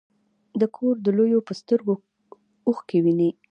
[0.59, 1.93] د کور د لویو په سترګو
[2.67, 3.29] اوښکې وینې.